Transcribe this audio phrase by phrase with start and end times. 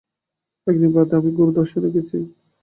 [0.67, 2.17] একদিন প্রাতে আমি গুরুদর্শনে গেছি।